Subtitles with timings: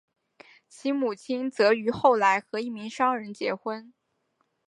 [0.67, 3.93] 其母亲则于后来和一名商人结婚。